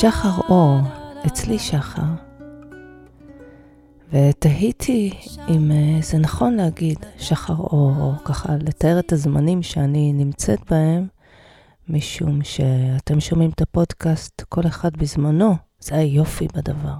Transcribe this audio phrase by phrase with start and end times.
[0.00, 0.78] שחר אור,
[1.26, 2.02] אצלי שחר.
[4.12, 5.12] ותהיתי
[5.48, 11.06] אם אה, זה נכון להגיד שחר אור, או ככה לתאר את הזמנים שאני נמצאת בהם,
[11.88, 16.96] משום שאתם שומעים את הפודקאסט כל אחד בזמנו, זה היופי בדבר.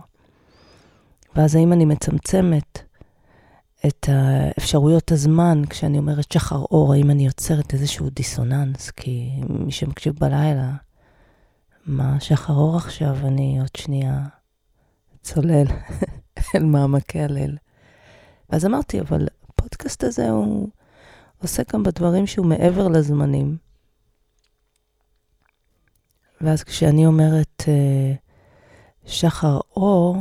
[1.37, 2.79] ואז האם אני מצמצמת
[3.87, 4.09] את
[4.59, 8.91] אפשרויות הזמן כשאני אומרת שחר אור, האם אני יוצרת איזשהו דיסוננס?
[8.91, 10.73] כי מי שמקשיב בלילה,
[11.89, 14.23] מה שחר אור עכשיו, אני עוד שנייה
[15.23, 15.67] צולל
[16.55, 17.57] אל מעמקי הליל.
[18.51, 20.69] ואז אמרתי, אבל הפודקאסט הזה הוא
[21.39, 23.57] עושה גם בדברים שהוא מעבר לזמנים.
[26.41, 28.17] ואז כשאני אומרת uh,
[29.07, 30.17] שחר אור,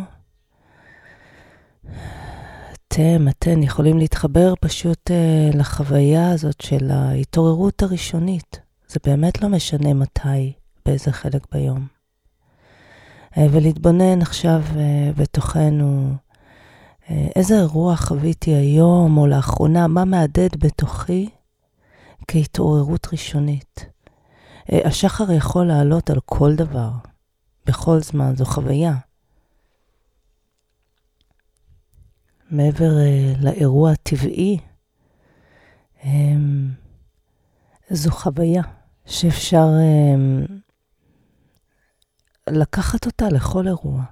[2.88, 8.60] אתם, אתן יכולים להתחבר פשוט uh, לחוויה הזאת של ההתעוררות הראשונית.
[8.88, 10.54] זה באמת לא משנה מתי,
[10.88, 11.88] באיזה חלק ביום.
[13.32, 16.16] Uh, ולהתבונן עכשיו uh, בתוכנו,
[17.04, 21.30] uh, איזה אירוע חוויתי היום או לאחרונה, מה מהדהד בתוכי
[22.28, 23.86] כהתעוררות ראשונית.
[24.70, 26.90] השחר יכול לעלות על כל דבר,
[27.66, 28.96] בכל זמן, זו חוויה.
[32.50, 32.92] מעבר
[33.40, 34.58] לאירוע הטבעי,
[36.02, 36.06] um,
[37.90, 38.64] זו חוויה
[39.06, 40.67] שאפשר um,
[42.52, 44.04] לקחת אותה לכל אירוע.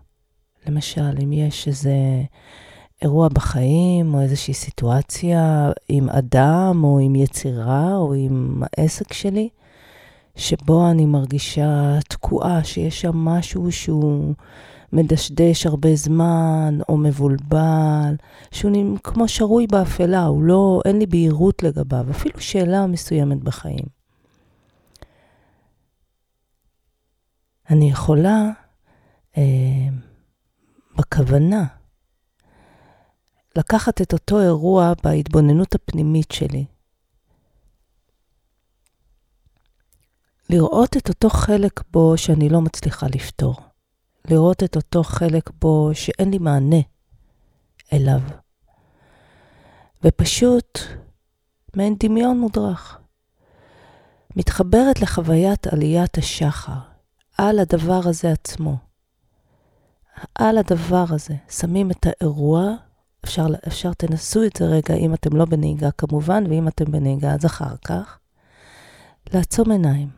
[0.67, 1.93] למשל, אם יש איזה
[3.01, 9.49] אירוע בחיים, או איזושהי סיטואציה עם אדם, או עם יצירה, או עם העסק שלי,
[10.35, 14.33] שבו אני מרגישה תקועה, שיש שם משהו שהוא
[14.93, 18.15] מדשדש הרבה זמן, או מבולבל,
[18.51, 23.94] שהוא כמו שרוי באפלה, הוא לא, אין לי בהירות לגביו, אפילו שאלה מסוימת בחיים.
[27.69, 28.49] אני יכולה,
[29.37, 29.87] אה,
[30.97, 31.65] בכוונה,
[33.55, 36.65] לקחת את אותו אירוע בהתבוננות הפנימית שלי,
[40.49, 43.55] לראות את אותו חלק בו שאני לא מצליחה לפתור.
[44.29, 46.81] לראות את אותו חלק בו שאין לי מענה
[47.93, 48.21] אליו.
[50.03, 50.79] ופשוט,
[51.75, 52.99] מעין דמיון מודרך.
[54.35, 56.79] מתחברת לחוויית עליית השחר,
[57.37, 58.77] על הדבר הזה עצמו.
[60.35, 62.75] על הדבר הזה, שמים את האירוע,
[63.25, 67.45] אפשר, אפשר תנסו את זה רגע, אם אתם לא בנהיגה כמובן, ואם אתם בנהיגה אז
[67.45, 68.19] אחר כך.
[69.33, 70.09] לעצום עיניים.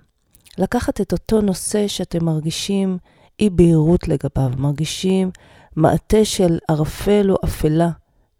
[0.57, 2.97] לקחת את אותו נושא שאתם מרגישים
[3.39, 5.31] אי בהירות לגביו, מרגישים
[5.75, 7.89] מעטה של ערפל או אפלה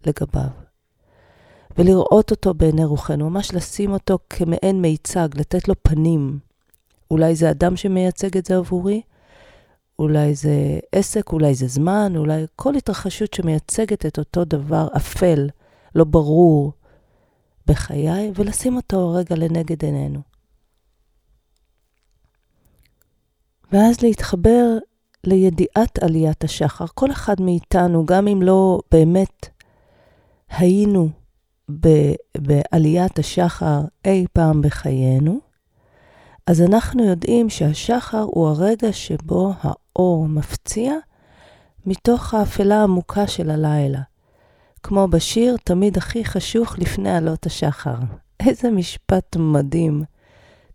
[0.06, 0.50] לגביו.
[1.78, 6.38] ולראות אותו בעיני רוחנו, ממש לשים אותו כמעין מיצג, לתת לו פנים.
[7.10, 9.02] אולי זה אדם שמייצג את זה עבורי,
[9.98, 15.48] אולי זה עסק, אולי זה זמן, אולי כל התרחשות שמייצגת את אותו דבר אפל,
[15.94, 16.72] לא ברור
[17.66, 20.20] בחיי, ולשים אותו רגע לנגד עינינו.
[23.72, 24.78] ואז להתחבר
[25.24, 26.86] לידיעת עליית השחר.
[26.94, 29.48] כל אחד מאיתנו, גם אם לא באמת
[30.48, 31.08] היינו
[31.80, 35.47] ב- בעליית השחר אי פעם בחיינו,
[36.48, 40.94] אז אנחנו יודעים שהשחר הוא הרגע שבו האור מפציע
[41.86, 44.00] מתוך האפלה העמוקה של הלילה.
[44.82, 47.94] כמו בשיר, תמיד הכי חשוך לפני עלות השחר.
[48.46, 50.04] איזה משפט מדהים.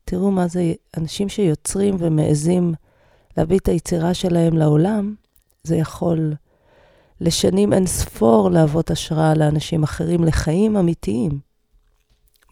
[0.05, 2.73] תראו מה זה, אנשים שיוצרים ומעזים
[3.37, 5.15] להביא את היצירה שלהם לעולם,
[5.63, 6.33] זה יכול
[7.21, 11.39] לשנים אין ספור להוות השראה לאנשים אחרים לחיים אמיתיים.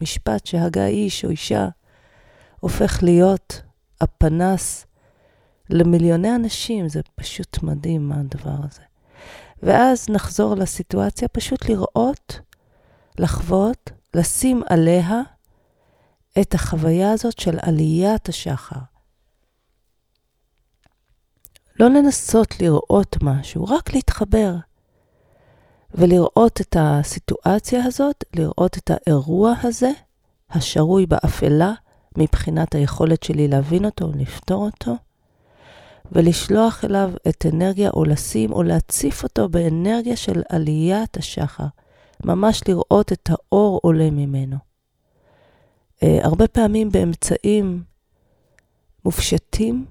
[0.00, 1.68] משפט שהגה איש או אישה
[2.62, 3.62] הופך להיות
[4.00, 4.86] הפנס
[5.70, 8.82] למיליוני אנשים, זה פשוט מדהים מה הדבר הזה.
[9.62, 12.40] ואז נחזור לסיטואציה, פשוט לראות,
[13.18, 15.22] לחוות, לשים עליה
[16.40, 18.78] את החוויה הזאת של עליית השחר.
[21.80, 24.54] לא לנסות לראות משהו, רק להתחבר.
[25.94, 29.90] ולראות את הסיטואציה הזאת, לראות את האירוע הזה,
[30.50, 31.72] השרוי באפלה,
[32.18, 34.96] מבחינת היכולת שלי להבין אותו, לפתור אותו,
[36.12, 41.66] ולשלוח אליו את אנרגיה, או לשים, או להציף אותו באנרגיה של עליית השחר.
[42.24, 44.56] ממש לראות את האור עולה ממנו.
[45.96, 47.82] Uh, הרבה פעמים באמצעים
[49.04, 49.86] מופשטים,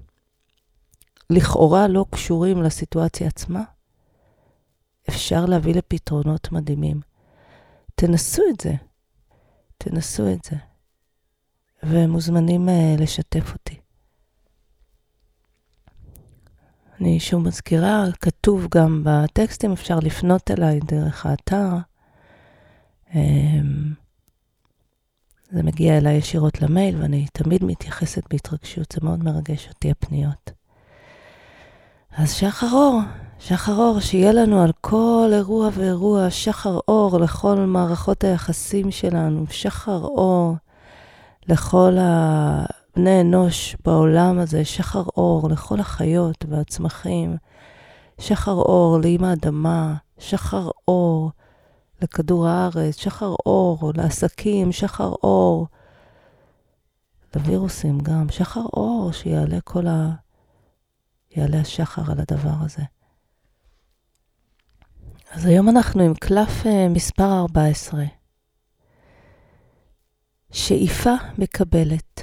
[1.30, 3.62] לכאורה לא קשורים לסיטואציה עצמה,
[5.08, 7.00] אפשר להביא לפתרונות מדהימים.
[7.94, 8.74] תנסו את זה,
[9.78, 10.56] תנסו את זה,
[11.84, 13.82] ומוזמנים uh, לשתף אותי.
[17.02, 21.68] אני שוב מזכירה, כתוב גם בטקסטים, אפשר לפנות אליי דרך האתר.
[23.14, 23.92] אמ,
[25.50, 30.50] זה מגיע אליי ישירות למייל, ואני תמיד מתייחסת בהתרגשות, זה מאוד מרגש אותי, הפניות.
[32.16, 33.00] אז שחר אור,
[33.38, 40.00] שחר אור, שיהיה לנו על כל אירוע ואירוע שחר אור לכל מערכות היחסים שלנו, שחר
[40.00, 40.56] אור
[41.48, 41.96] לכל
[42.96, 47.36] בני אנוש בעולם הזה, שחר אור לכל החיות והצמחים,
[48.20, 51.30] שחר אור לאמא אדמה, שחר אור
[52.02, 55.66] לכדור הארץ, שחר אור לעסקים, שחר אור
[57.36, 60.10] לווירוסים גם, שחר אור שיעלה כל ה...
[61.36, 62.82] יעלה השחר על הדבר הזה.
[65.30, 68.04] אז היום אנחנו עם קלף אה, מספר 14.
[70.52, 72.20] שאיפה מקבלת,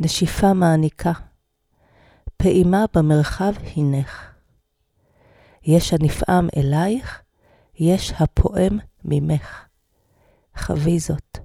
[0.00, 1.12] נשיפה מעניקה,
[2.36, 4.32] פעימה במרחב הנך.
[5.62, 7.22] יש הנפעם אלייך,
[7.74, 9.64] יש הפועם ממך.
[10.58, 11.38] חווי זאת,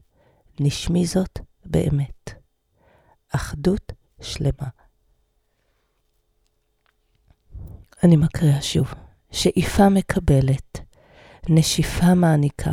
[0.59, 2.29] נשמי זאת באמת.
[3.29, 3.91] אחדות
[4.21, 4.67] שלמה.
[8.03, 8.93] אני מקריאה שוב.
[9.31, 10.79] שאיפה מקבלת,
[11.49, 12.71] נשיפה מעניקה,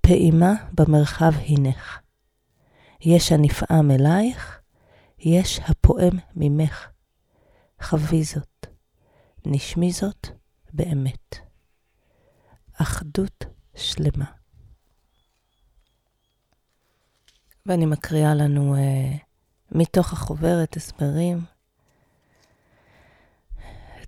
[0.00, 2.01] פעימה במרחב הנך.
[3.04, 4.60] יש הנפעם אלייך,
[5.18, 6.88] יש הפועם ממך.
[7.82, 8.66] חווי זאת,
[9.46, 10.26] נשמי זאת
[10.72, 11.36] באמת.
[12.82, 13.44] אחדות
[13.74, 14.24] שלמה.
[17.66, 18.78] ואני מקריאה לנו uh,
[19.72, 21.40] מתוך החוברת הסברים.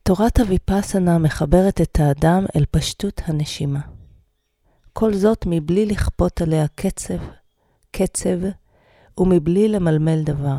[0.02, 3.80] תורת הוויפאסנה מחברת את האדם אל פשטות הנשימה.
[4.92, 7.18] כל זאת מבלי לכפות עליה קצב,
[7.90, 8.38] קצב,
[9.18, 10.56] ומבלי למלמל דבר.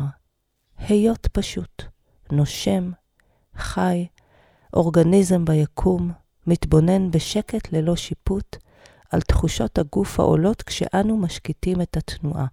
[0.78, 1.82] היות פשוט,
[2.32, 2.90] נושם,
[3.56, 4.06] חי,
[4.74, 6.12] אורגניזם ביקום,
[6.46, 8.56] מתבונן בשקט ללא שיפוט
[9.10, 12.46] על תחושות הגוף העולות כשאנו משקיטים את התנועה.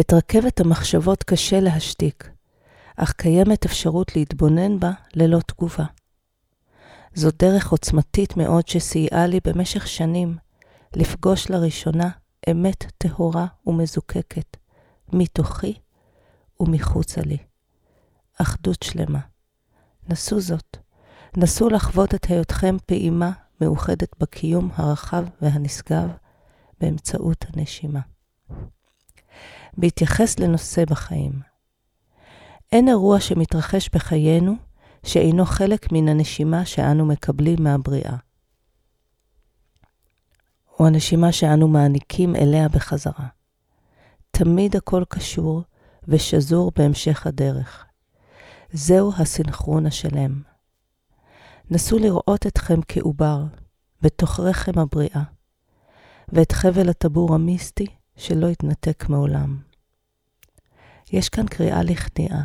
[0.00, 2.30] את רכבת המחשבות קשה להשתיק,
[2.96, 5.84] אך קיימת אפשרות להתבונן בה ללא תגובה.
[7.14, 10.36] זו דרך עוצמתית מאוד שסייעה לי במשך שנים
[10.96, 12.10] לפגוש לראשונה
[12.50, 14.56] אמת טהורה ומזוקקת,
[15.12, 15.74] מתוכי
[16.60, 17.38] ומחוצה לי.
[18.42, 19.20] אחדות שלמה.
[20.08, 20.76] נסו זאת.
[21.36, 23.30] נסו לחוות את היותכם פעימה
[23.60, 26.08] מאוחדת בקיום הרחב והנשגב
[26.80, 28.00] באמצעות הנשימה.
[29.76, 31.32] בהתייחס לנושא בחיים,
[32.72, 34.54] אין אירוע שמתרחש בחיינו
[35.06, 38.16] שאינו חלק מן הנשימה שאנו מקבלים מהבריאה,
[40.80, 43.26] או הנשימה שאנו מעניקים אליה בחזרה.
[44.30, 45.62] תמיד הכל קשור
[46.08, 47.84] ושזור בהמשך הדרך.
[48.72, 50.42] זהו הסנכרון השלם.
[51.70, 53.44] נסו לראות אתכם כעובר,
[54.02, 55.22] בתוך רחם הבריאה,
[56.28, 59.58] ואת חבל הטבור המיסטי שלא יתנתק מעולם.
[61.12, 62.42] יש כאן קריאה לכניעה,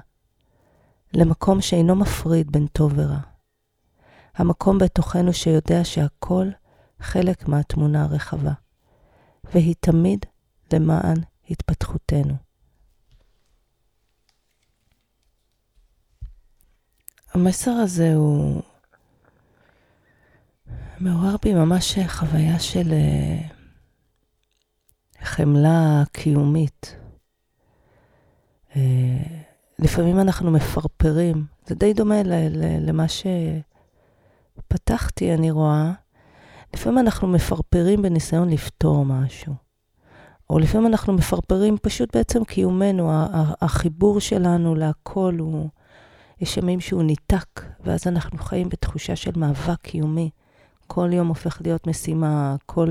[1.13, 3.19] למקום שאינו מפריד בין טוב ורע.
[4.35, 6.47] המקום בתוכנו שיודע שהכל
[6.99, 8.53] חלק מהתמונה הרחבה,
[9.43, 10.25] והיא תמיד
[10.73, 11.17] למען
[11.49, 12.33] התפתחותנו.
[17.33, 18.61] המסר הזה הוא
[20.99, 23.39] מעורר בי ממש חוויה של אה,
[25.21, 26.95] חמלה קיומית.
[28.75, 28.81] אה,
[29.79, 32.21] לפעמים אנחנו מפרפרים, זה די דומה
[32.81, 33.05] למה
[34.57, 35.91] שפתחתי, אני רואה.
[36.73, 39.53] לפעמים אנחנו מפרפרים בניסיון לפתור משהו.
[40.49, 43.09] או לפעמים אנחנו מפרפרים פשוט בעצם קיומנו,
[43.61, 45.69] החיבור שלנו להכל הוא,
[46.41, 50.29] יש ימים שהוא ניתק, ואז אנחנו חיים בתחושה של מאבק קיומי.
[50.87, 52.87] כל יום הופך להיות משימה, כל,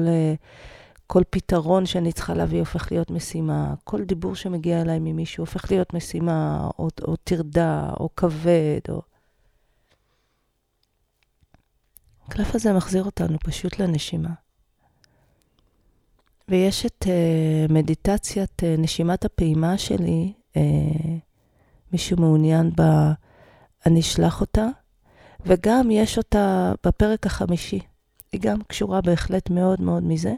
[1.07, 5.95] כל פתרון שאני צריכה להביא הופך להיות משימה, כל דיבור שמגיע אליי ממישהו הופך להיות
[5.95, 9.03] משימה, או, או טרדה, או כבד, או...
[12.29, 14.31] הקלף הזה מחזיר אותנו פשוט לנשימה.
[16.49, 20.59] ויש את uh, מדיטציית uh, נשימת הפעימה שלי, uh,
[21.93, 23.13] מישהו מעוניין בה,
[23.87, 24.67] אני אשלח אותה,
[25.47, 27.81] וגם יש אותה בפרק החמישי.
[28.33, 30.35] היא גם קשורה בהחלט מאוד מאוד מזה,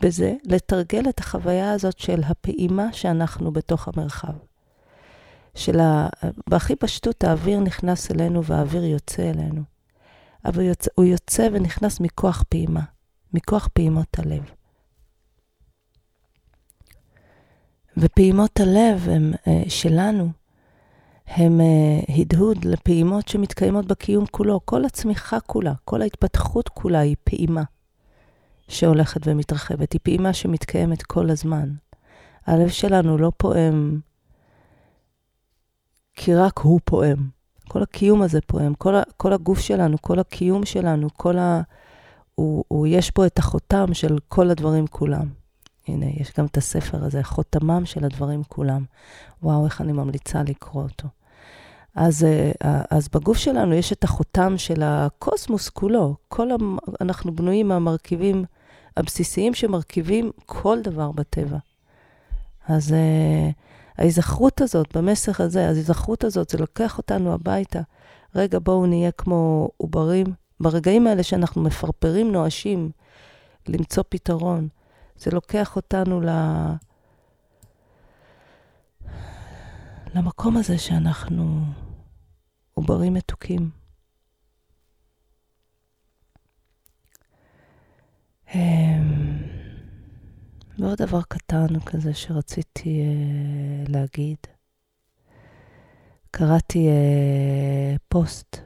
[0.00, 4.34] בזה, לתרגל את החוויה הזאת של הפעימה שאנחנו בתוך המרחב.
[5.54, 6.08] של ה...
[6.50, 9.73] בהכי פשטות, האוויר נכנס אלינו והאוויר יוצא אלינו.
[10.44, 12.82] אבל יוצא, הוא יוצא ונכנס מכוח פעימה,
[13.34, 14.50] מכוח פעימות הלב.
[17.96, 20.28] ופעימות הלב הם uh, שלנו,
[21.26, 24.60] הם uh, הדהוד לפעימות שמתקיימות בקיום כולו.
[24.64, 27.62] כל הצמיחה כולה, כל ההתפתחות כולה היא פעימה
[28.68, 29.92] שהולכת ומתרחבת.
[29.92, 31.68] היא פעימה שמתקיימת כל הזמן.
[32.46, 34.00] הלב שלנו לא פועם
[36.14, 37.33] כי רק הוא פועם.
[37.68, 41.60] כל הקיום הזה פועם, כל, ה, כל הגוף שלנו, כל הקיום שלנו, כל ה...
[42.34, 45.28] הוא, הוא, יש בו את החותם של כל הדברים כולם.
[45.88, 48.84] הנה, יש גם את הספר הזה, חותמם של הדברים כולם.
[49.42, 51.08] וואו, איך אני ממליצה לקרוא אותו.
[51.94, 56.14] אז, אה, אז בגוף שלנו יש את החותם של הקוסמוס כולו.
[56.28, 56.76] כל המ...
[57.00, 58.44] אנחנו בנויים מהמרכיבים
[58.96, 61.58] הבסיסיים שמרכיבים כל דבר בטבע.
[62.68, 63.52] אז uh,
[63.98, 67.80] ההיזכרות הזאת, במסר הזה, ההיזכרות הזאת, זה לוקח אותנו הביתה.
[68.34, 70.26] רגע, בואו נהיה כמו עוברים.
[70.60, 72.90] ברגעים האלה שאנחנו מפרפרים נואשים
[73.68, 74.68] למצוא פתרון,
[75.16, 76.28] זה לוקח אותנו ל...
[80.14, 81.60] למקום הזה שאנחנו
[82.74, 83.70] עוברים מתוקים.
[88.54, 89.53] אמ,
[90.78, 94.36] ועוד דבר קטן כזה שרציתי uh, להגיד.
[96.30, 98.56] קראתי uh, פוסט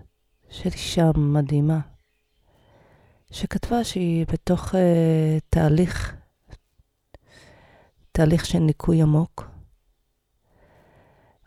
[0.50, 1.80] של אישה מדהימה,
[3.30, 4.78] שכתבה שהיא בתוך uh,
[5.50, 6.16] תהליך,
[8.12, 9.50] תהליך של ניקוי עמוק,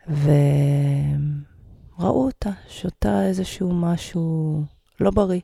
[0.08, 4.62] וראו אותה, שותה איזשהו משהו
[5.00, 5.40] לא בריא.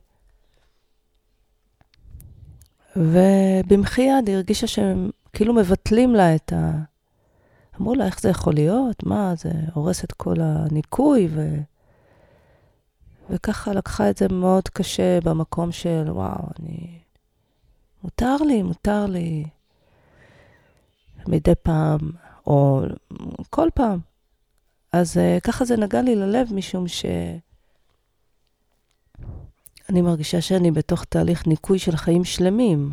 [2.98, 6.70] ובמחי יד היא הרגישה שהם כאילו מבטלים לה את ה...
[7.80, 9.06] אמרו לה, איך זה יכול להיות?
[9.06, 11.58] מה, זה הורס את כל הניקוי, ו...
[13.30, 16.98] וככה לקחה את זה מאוד קשה במקום של, וואו, אני...
[18.04, 19.44] מותר לי, מותר לי.
[21.28, 21.98] מדי פעם,
[22.46, 22.82] או
[23.50, 23.98] כל פעם.
[24.92, 27.06] אז uh, ככה זה נגע לי ללב, משום ש...
[29.90, 32.92] אני מרגישה שאני בתוך תהליך ניקוי של חיים שלמים.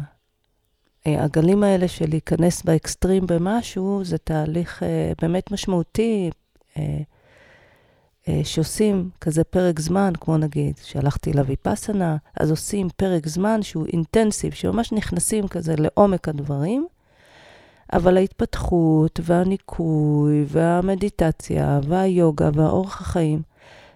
[1.08, 4.86] אה, הגלים האלה של להיכנס באקסטרים במשהו, זה תהליך uh,
[5.22, 6.30] באמת משמעותי,
[6.74, 13.86] uh, uh, שעושים כזה פרק זמן, כמו נגיד, שהלכתי לויפאסנה, אז עושים פרק זמן שהוא
[13.86, 16.88] אינטנסיב, שממש נכנסים כזה לעומק הדברים,
[17.94, 23.42] אבל ההתפתחות והניקוי והמדיטציה והיוגה והאורח החיים,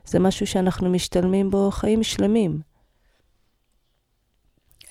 [0.06, 2.69] זה משהו שאנחנו משתלמים בו חיים שלמים.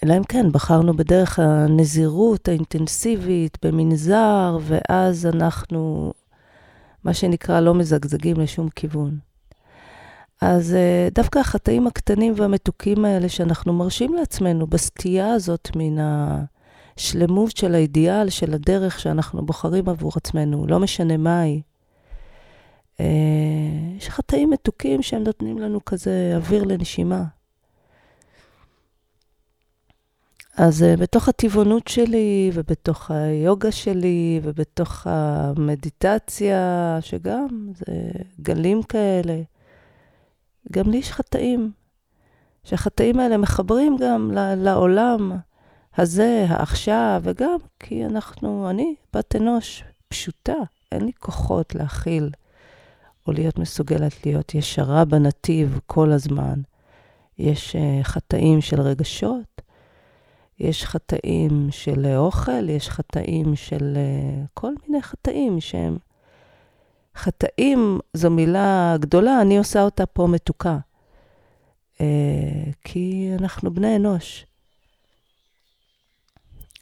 [0.05, 6.13] אלא אם כן, בחרנו בדרך הנזירות האינטנסיבית, במנזר, ואז אנחנו,
[7.05, 9.19] מה שנקרא, לא מזגזגים לשום כיוון.
[10.41, 15.97] אז אה, דווקא החטאים הקטנים והמתוקים האלה שאנחנו מרשים לעצמנו בסטייה הזאת מן
[16.97, 21.63] השלמות של האידיאל, של הדרך שאנחנו בוחרים עבור עצמנו, לא משנה מהי.
[23.01, 23.07] אה,
[23.97, 27.25] יש חטאים מתוקים שהם נותנים לנו כזה אוויר לנשימה.
[30.59, 37.85] אז uh, בתוך הטבעונות שלי, ובתוך היוגה שלי, ובתוך המדיטציה, שגם זה
[38.41, 39.43] גלים כאלה,
[40.73, 41.73] גם לי יש חטאים.
[42.65, 45.33] שהחטאים האלה מחברים גם לעולם
[45.97, 50.59] הזה, העכשיו, וגם כי אנחנו, אני בת אנוש פשוטה,
[50.93, 52.31] אין לי כוחות להכיל
[53.27, 56.61] או להיות מסוגלת להיות ישרה בנתיב כל הזמן.
[57.39, 59.58] יש uh, חטאים של רגשות,
[60.61, 65.99] יש חטאים של אוכל, יש חטאים של uh, כל מיני חטאים שהם...
[67.17, 70.79] חטאים זו מילה גדולה, אני עושה אותה פה מתוקה.
[71.95, 72.01] Uh,
[72.85, 74.47] כי אנחנו בני אנוש.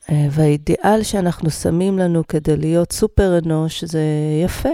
[0.09, 4.03] והאידיאל שאנחנו שמים לנו כדי להיות סופר אנוש זה
[4.45, 4.69] יפה.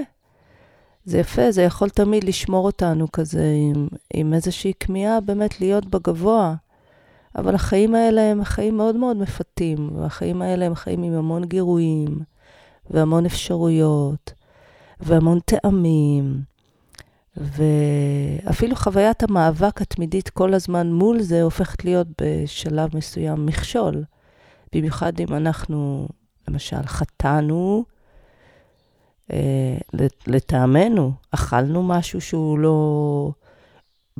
[1.05, 6.55] זה יפה, זה יכול תמיד לשמור אותנו כזה עם, עם איזושהי כמיהה באמת להיות בגבוה.
[7.37, 12.19] אבל החיים האלה הם חיים מאוד מאוד מפתים, והחיים האלה הם חיים עם המון גירויים,
[12.91, 14.33] והמון אפשרויות,
[15.01, 16.43] והמון טעמים,
[17.37, 24.05] ואפילו חוויית המאבק התמידית כל הזמן מול זה הופכת להיות בשלב מסוים מכשול.
[24.75, 26.09] במיוחד אם אנחנו,
[26.49, 27.85] למשל, חטאנו,
[29.33, 29.77] אה,
[30.27, 33.33] לטעמנו, אכלנו משהו שהוא לא...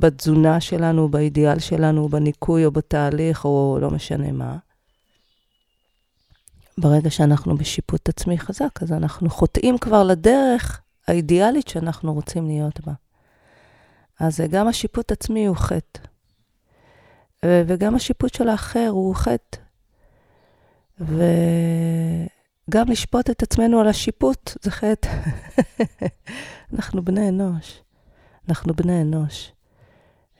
[0.03, 4.57] בתזונה שלנו, באידיאל שלנו, בניקוי או בתהליך, או לא משנה מה.
[6.77, 12.93] ברגע שאנחנו בשיפוט עצמי חזק, אז אנחנו חוטאים כבר לדרך האידיאלית שאנחנו רוצים להיות בה.
[14.19, 15.99] אז גם השיפוט עצמי הוא חטא.
[17.45, 19.57] וגם השיפוט של האחר הוא חטא.
[20.99, 25.09] וגם לשפוט את עצמנו על השיפוט זה חטא.
[26.73, 27.81] אנחנו בני אנוש.
[28.49, 29.53] אנחנו בני אנוש.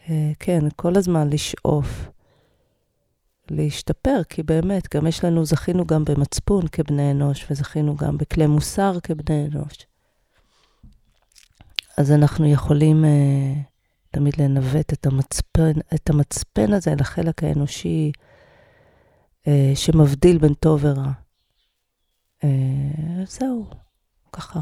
[0.09, 2.09] אה, כן, כל הזמן לשאוף,
[3.51, 8.99] להשתפר, כי באמת, גם יש לנו, זכינו גם במצפון כבני אנוש, וזכינו גם בכלי מוסר
[9.03, 9.77] כבני אנוש.
[11.97, 13.57] אז אנחנו יכולים uh,
[14.11, 18.11] תמיד לנווט את המצפן, את המצפן הזה לחלק האנושי
[19.43, 21.11] uh, שמבדיל בין טוב ורע.
[22.41, 22.45] Uh,
[23.27, 23.65] זהו,
[24.33, 24.59] ככה,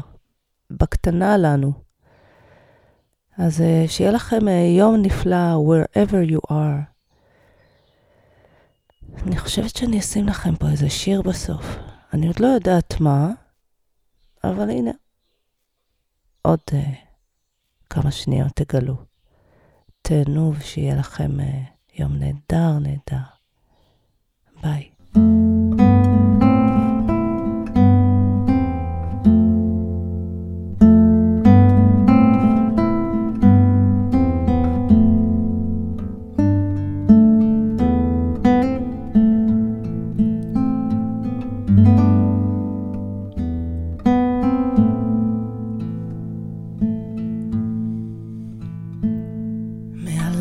[0.70, 1.91] בקטנה לנו.
[3.46, 6.82] אז uh, שיהיה לכם uh, יום נפלא, wherever you are.
[9.26, 11.64] אני חושבת שאני אשים לכם פה איזה שיר בסוף.
[12.12, 13.30] אני עוד לא יודעת מה,
[14.44, 14.90] אבל הנה,
[16.42, 16.74] עוד uh,
[17.90, 18.96] כמה שניות תגלו.
[20.02, 21.42] תהנו ושיהיה לכם uh,
[21.94, 23.26] יום נהדר, נהדר.
[24.62, 24.91] ביי.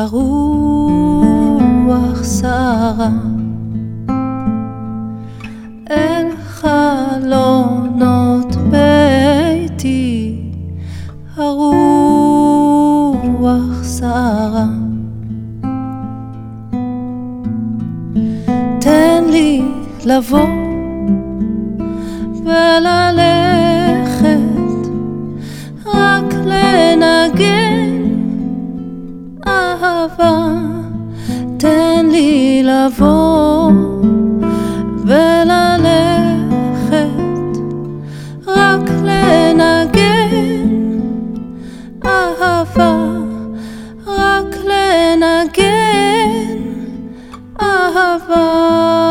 [0.00, 1.02] הרוח
[2.22, 3.10] סערה
[5.90, 7.76] אל חלונות
[8.70, 10.36] ביתי
[11.36, 12.22] הרוח
[13.82, 14.66] סערה.
[18.80, 19.62] תן לי
[20.04, 20.59] לבוא
[47.96, 49.09] אהבה.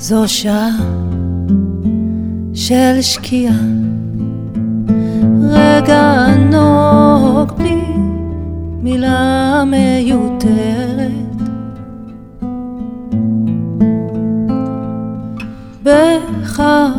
[0.00, 0.68] זו שעה
[2.54, 3.54] של שקיעה,
[5.50, 7.82] רגע ענוג בלי
[8.82, 11.10] מילה מיותרת.
[15.82, 16.90] בחלומותיי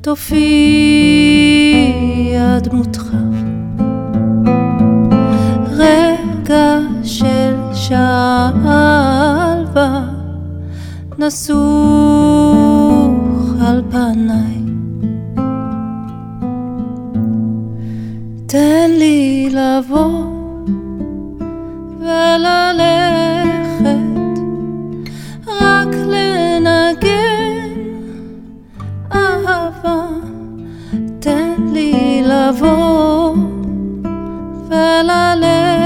[0.00, 0.97] תופיע
[11.28, 11.58] נסוך
[13.60, 14.62] על פניי.
[18.46, 20.24] תן לי לבוא
[21.98, 23.18] וללכת,
[25.60, 27.68] רק לנגן
[29.12, 30.06] אהבה.
[31.20, 33.34] תן לי לבוא
[34.68, 35.77] וללכת,